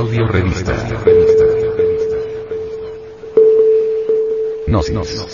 Audio 0.00 0.26
Revista. 0.28 0.72
Gnosis. 4.66 5.26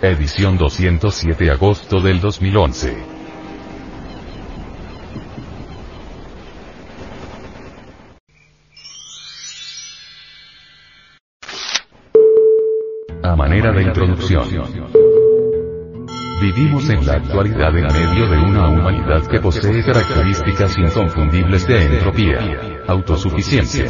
Edición 0.00 0.58
207 0.58 1.50
agosto 1.50 2.00
del 2.00 2.20
2011. 2.20 2.96
A 13.24 13.34
manera 13.34 13.72
de 13.72 13.82
introducción. 13.82 15.15
Vivimos 16.40 16.90
en 16.90 17.06
la 17.06 17.14
actualidad 17.14 17.74
en 17.78 17.86
medio 17.86 18.28
de 18.28 18.36
una 18.36 18.68
humanidad 18.68 19.26
que 19.26 19.40
posee 19.40 19.82
características 19.82 20.76
inconfundibles 20.76 21.66
de 21.66 21.82
entropía, 21.82 22.82
autosuficiencia, 22.86 23.86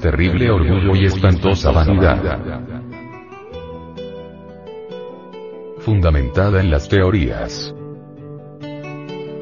terrible 0.00 0.50
orgullo 0.50 0.96
y 0.96 1.04
espantosa 1.04 1.70
vanidad. 1.70 2.62
Fundamentada 5.80 6.60
en 6.60 6.70
las 6.70 6.88
teorías. 6.88 7.74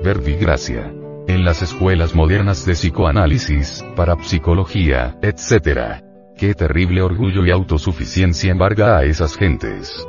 Verbigracia. 0.02 0.92
En 1.28 1.44
las 1.44 1.62
escuelas 1.62 2.16
modernas 2.16 2.66
de 2.66 2.72
psicoanálisis, 2.72 3.84
parapsicología, 3.94 5.16
etc. 5.22 6.02
Qué 6.36 6.54
terrible 6.54 7.02
orgullo 7.02 7.46
y 7.46 7.52
autosuficiencia 7.52 8.50
embarga 8.50 8.98
a 8.98 9.04
esas 9.04 9.36
gentes. 9.36 10.04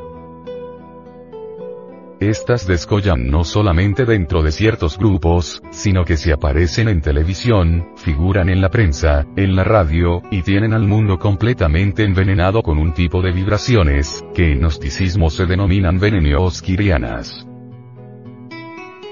Estas 2.20 2.68
descollan 2.68 3.28
no 3.28 3.46
solamente 3.46 4.04
dentro 4.04 4.44
de 4.44 4.52
ciertos 4.52 4.98
grupos, 4.98 5.64
sino 5.72 6.04
que 6.04 6.18
se 6.18 6.34
aparecen 6.34 6.90
en 6.90 7.00
televisión, 7.00 7.94
figuran 7.96 8.50
en 8.50 8.60
la 8.60 8.68
prensa, 8.68 9.26
en 9.38 9.56
la 9.56 9.64
radio, 9.64 10.22
y 10.30 10.42
tienen 10.42 10.74
al 10.74 10.86
mundo 10.86 11.18
completamente 11.18 12.04
envenenado 12.04 12.62
con 12.62 12.78
un 12.78 12.94
tipo 12.94 13.22
de 13.22 13.32
vibraciones, 13.32 14.22
que 14.36 14.52
en 14.52 14.60
gnosticismo 14.60 15.30
se 15.30 15.46
denominan 15.46 15.98
venenios 15.98 16.62
kirianas. 16.62 17.48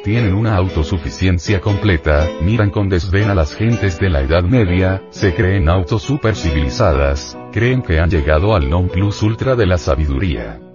Tienen 0.03 0.33
una 0.33 0.57
autosuficiencia 0.57 1.61
completa, 1.61 2.27
miran 2.41 2.71
con 2.71 2.89
desdén 2.89 3.29
a 3.29 3.35
las 3.35 3.55
gentes 3.55 3.99
de 3.99 4.09
la 4.09 4.21
Edad 4.21 4.43
Media, 4.43 5.01
se 5.11 5.33
creen 5.33 5.69
autosupercivilizadas, 5.69 7.37
creen 7.53 7.81
que 7.81 7.99
han 7.99 8.09
llegado 8.09 8.53
al 8.53 8.69
non 8.69 8.89
plus 8.89 9.23
ultra 9.23 9.55
de 9.55 9.65
la 9.65 9.77
sabiduría. 9.77 10.66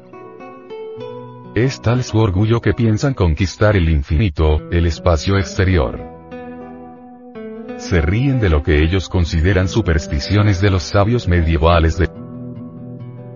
Es 1.54 1.82
tal 1.82 2.02
su 2.02 2.16
orgullo 2.16 2.62
que 2.62 2.72
piensan 2.72 3.12
conquistar 3.12 3.76
el 3.76 3.90
infinito, 3.90 4.70
el 4.70 4.86
espacio 4.86 5.36
exterior. 5.36 6.00
Se 7.76 8.00
ríen 8.00 8.40
de 8.40 8.48
lo 8.48 8.62
que 8.62 8.82
ellos 8.82 9.10
consideran 9.10 9.68
supersticiones 9.68 10.62
de 10.62 10.70
los 10.70 10.82
sabios 10.82 11.28
medievales 11.28 11.98
de 11.98 12.08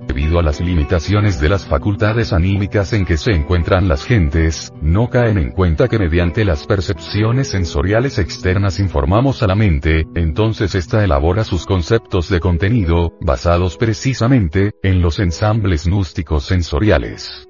debido 0.06 0.38
a 0.38 0.42
las 0.42 0.62
limitaciones 0.62 1.42
de 1.42 1.50
las 1.50 1.66
facultades 1.66 2.32
anímicas 2.32 2.94
en 2.94 3.04
que 3.04 3.18
se 3.18 3.32
encuentran 3.32 3.86
las 3.86 4.02
gentes, 4.02 4.72
no 4.80 5.10
caen 5.10 5.36
en 5.36 5.50
cuenta 5.50 5.88
que 5.88 5.98
mediante 5.98 6.46
las 6.46 6.66
percepciones 6.66 7.48
sensoriales 7.48 8.18
externas 8.18 8.80
informamos 8.80 9.42
a 9.42 9.46
la 9.46 9.54
mente, 9.54 10.06
entonces 10.14 10.74
ésta 10.74 11.04
elabora 11.04 11.44
sus 11.44 11.66
conceptos 11.66 12.30
de 12.30 12.40
contenido, 12.40 13.12
basados 13.20 13.76
precisamente, 13.76 14.72
en 14.82 15.02
los 15.02 15.18
ensambles 15.18 15.84
gnósticos 15.84 16.46
sensoriales. 16.46 17.45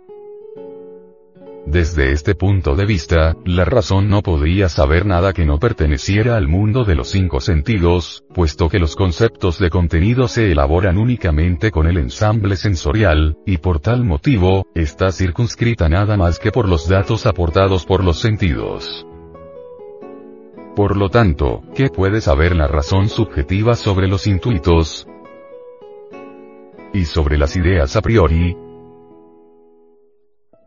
Desde 1.67 2.12
este 2.12 2.36
punto 2.36 2.77
de 2.77 2.86
vista, 2.86 3.34
la 3.45 3.64
razón 3.64 4.09
no 4.09 4.22
podía 4.22 4.69
saber 4.69 5.05
nada 5.05 5.33
que 5.33 5.45
no 5.45 5.59
perteneciera 5.59 6.36
al 6.36 6.47
mundo 6.47 6.84
de 6.84 6.95
los 6.95 7.09
cinco 7.09 7.41
sentidos, 7.41 8.22
puesto 8.33 8.69
que 8.69 8.78
los 8.78 8.95
conceptos 8.95 9.59
de 9.59 9.69
contenido 9.69 10.28
se 10.28 10.53
elaboran 10.53 10.97
únicamente 10.97 11.72
con 11.72 11.88
el 11.88 11.97
ensamble 11.99 12.55
sensorial, 12.55 13.37
y 13.44 13.59
por 13.59 13.81
tal 13.81 14.05
motivo, 14.05 14.65
está 14.76 15.10
circunscrita 15.10 15.88
nada 15.88 16.16
más 16.16 16.38
que 16.38 16.53
por 16.53 16.69
los 16.69 16.88
datos 16.88 17.26
aportados 17.26 17.84
por 17.84 18.05
los 18.05 18.21
sentidos. 18.21 19.05
Por 20.76 20.97
lo 20.97 21.09
tanto, 21.09 21.62
¿qué 21.75 21.88
puede 21.88 22.21
saber 22.21 22.55
la 22.55 22.69
razón 22.69 23.09
subjetiva 23.09 23.75
sobre 23.75 24.06
los 24.06 24.28
intuitos? 24.28 25.09
Y 26.94 27.06
sobre 27.06 27.38
las 27.38 27.56
ideas 27.56 27.97
a 27.97 28.03
priori, 28.03 28.56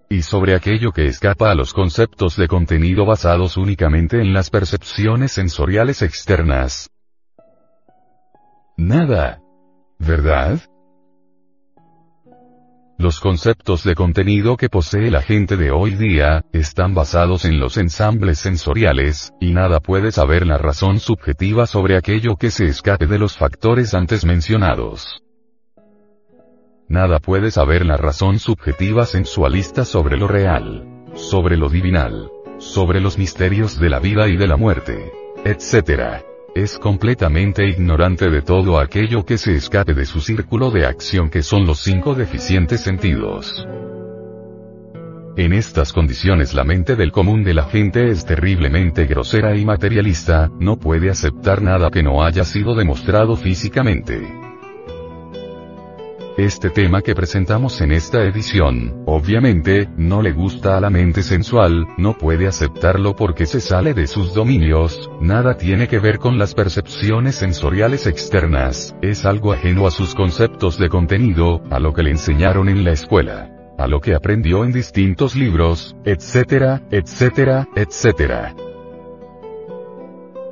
y 0.10 0.24
sobre 0.24 0.56
aquello 0.56 0.92
que 0.92 1.06
escapa 1.06 1.52
a 1.52 1.56
los 1.56 1.74
conceptos 1.74 2.36
de 2.36 2.48
contenido 2.48 3.06
basados 3.06 3.58
únicamente 3.58 4.20
en 4.20 4.34
las 4.34 4.50
percepciones 4.50 5.32
sensoriales 5.32 6.02
externas. 6.02 6.90
Nada. 8.76 9.40
¿Verdad? 10.00 10.62
Los 12.98 13.20
conceptos 13.20 13.84
de 13.84 13.96
contenido 13.96 14.58
que 14.58 14.68
posee 14.68 15.10
la 15.12 15.22
gente 15.22 15.56
de 15.56 15.72
hoy 15.72 15.96
día, 15.96 16.44
están 16.52 16.94
basados 16.94 17.46
en 17.46 17.60
los 17.60 17.78
ensambles 17.78 18.40
sensoriales, 18.40 19.32
y 19.40 19.54
nada 19.54 19.80
puede 19.80 20.12
saber 20.12 20.46
la 20.46 20.58
razón 20.58 21.00
subjetiva 21.00 21.66
sobre 21.66 21.96
aquello 21.96 22.36
que 22.36 22.52
se 22.52 22.66
escape 22.66 23.08
de 23.08 23.20
los 23.20 23.38
factores 23.38 23.94
antes 23.94 24.26
mencionados. 24.26 25.22
Nada 26.90 27.20
puede 27.20 27.52
saber 27.52 27.86
la 27.86 27.98
razón 27.98 28.40
subjetiva 28.40 29.06
sensualista 29.06 29.86
sobre 29.86 30.18
lo 30.18 30.28
real, 30.28 31.06
sobre 31.14 31.56
lo 31.56 31.70
divinal, 31.70 32.32
sobre 32.58 33.00
los 33.00 33.20
misterios 33.20 33.80
de 33.80 33.92
la 33.92 34.00
vida 34.00 34.28
y 34.28 34.38
de 34.38 34.48
la 34.48 34.58
muerte, 34.58 35.12
etc. 35.46 36.24
Es 36.56 36.80
completamente 36.80 37.68
ignorante 37.68 38.32
de 38.32 38.42
todo 38.42 38.80
aquello 38.80 39.24
que 39.24 39.38
se 39.38 39.54
escape 39.54 39.94
de 39.94 40.08
su 40.08 40.20
círculo 40.20 40.72
de 40.72 40.88
acción 40.88 41.30
que 41.30 41.44
son 41.44 41.68
los 41.68 41.80
cinco 41.80 42.16
deficientes 42.16 42.82
sentidos. 42.82 43.68
En 45.38 45.54
estas 45.54 45.94
condiciones 45.94 46.56
la 46.56 46.64
mente 46.64 46.96
del 46.96 47.12
común 47.12 47.44
de 47.44 47.54
la 47.54 47.66
gente 47.66 48.10
es 48.10 48.26
terriblemente 48.26 49.06
grosera 49.06 49.56
y 49.56 49.64
materialista, 49.64 50.50
no 50.60 50.80
puede 50.80 51.12
aceptar 51.12 51.62
nada 51.62 51.92
que 51.92 52.02
no 52.02 52.24
haya 52.24 52.44
sido 52.46 52.74
demostrado 52.74 53.36
físicamente. 53.36 54.49
Este 56.38 56.70
tema 56.70 57.02
que 57.02 57.16
presentamos 57.16 57.82
en 57.82 57.92
esta 57.92 58.24
edición, 58.24 59.04
obviamente, 59.06 59.90
no 59.98 60.22
le 60.22 60.32
gusta 60.32 60.78
a 60.78 60.82
la 60.82 60.90
mente 60.90 61.22
sensual, 61.22 61.86
no 61.98 62.18
puede 62.18 62.48
aceptarlo 62.48 63.16
porque 63.16 63.46
se 63.46 63.60
sale 63.60 63.94
de 63.94 64.08
sus 64.08 64.34
dominios, 64.34 65.12
nada 65.20 65.58
tiene 65.58 65.88
que 65.88 66.00
ver 66.00 66.18
con 66.18 66.38
las 66.38 66.54
percepciones 66.54 67.36
sensoriales 67.36 68.08
externas, 68.08 68.96
es 69.02 69.26
algo 69.26 69.52
ajeno 69.52 69.86
a 69.86 69.92
sus 69.92 70.16
conceptos 70.16 70.78
de 70.78 70.88
contenido, 70.88 71.62
a 71.70 71.80
lo 71.80 71.94
que 71.94 72.04
le 72.04 72.12
enseñaron 72.12 72.70
en 72.70 72.84
la 72.84 72.92
escuela 72.92 73.56
a 73.78 73.88
lo 73.88 74.02
que 74.02 74.14
aprendió 74.14 74.66
en 74.66 74.74
distintos 74.74 75.38
libros, 75.38 75.96
etcétera, 76.04 76.82
etcétera, 76.92 77.70
etcétera. 77.78 78.54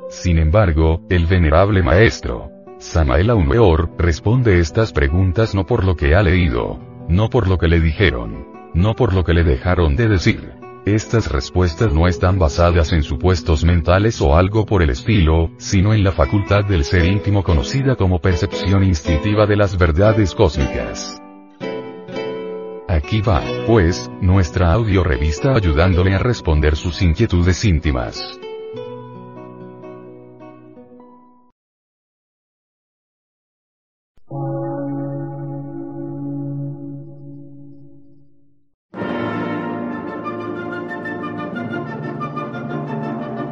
Sin 0.08 0.38
embargo, 0.38 1.02
el 1.10 1.26
venerable 1.26 1.82
maestro, 1.82 2.50
Samael 2.78 3.30
Aumeor, 3.30 3.90
responde 3.98 4.60
estas 4.60 4.92
preguntas 4.92 5.52
no 5.52 5.66
por 5.66 5.82
lo 5.82 5.96
que 5.96 6.14
ha 6.14 6.22
leído, 6.22 6.78
no 7.08 7.28
por 7.28 7.48
lo 7.48 7.58
que 7.58 7.66
le 7.66 7.80
dijeron, 7.80 8.46
no 8.72 8.94
por 8.94 9.14
lo 9.14 9.24
que 9.24 9.34
le 9.34 9.42
dejaron 9.42 9.96
de 9.96 10.08
decir. 10.08 10.52
Estas 10.86 11.30
respuestas 11.30 11.92
no 11.92 12.06
están 12.06 12.38
basadas 12.38 12.92
en 12.92 13.02
supuestos 13.02 13.64
mentales 13.64 14.20
o 14.20 14.36
algo 14.36 14.64
por 14.64 14.82
el 14.82 14.90
estilo, 14.90 15.50
sino 15.58 15.92
en 15.92 16.04
la 16.04 16.12
facultad 16.12 16.64
del 16.64 16.84
ser 16.84 17.04
íntimo 17.04 17.42
conocida 17.42 17.96
como 17.96 18.20
percepción 18.20 18.84
instintiva 18.84 19.44
de 19.46 19.56
las 19.56 19.76
verdades 19.76 20.34
cósmicas. 20.36 21.20
Aquí 22.86 23.20
va, 23.20 23.42
pues, 23.66 24.08
nuestra 24.20 24.72
audio 24.72 25.02
revista 25.02 25.52
ayudándole 25.52 26.14
a 26.14 26.18
responder 26.18 26.76
sus 26.76 27.02
inquietudes 27.02 27.64
íntimas. 27.64 28.38